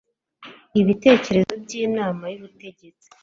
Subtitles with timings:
[0.81, 3.07] Ibitekerezo by inama y ubutegetsi